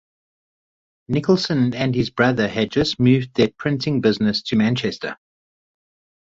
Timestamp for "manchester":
4.55-5.15